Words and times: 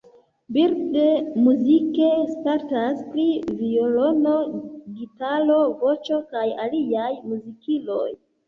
Bird 0.55 0.95
muzike 1.47 2.07
spertas 2.31 3.03
pri 3.11 3.27
violono, 3.61 4.33
gitaro, 5.03 5.61
voĉo 5.85 6.23
kaj 6.33 6.49
aliaj 6.67 7.09
muzikiloj. 7.31 8.05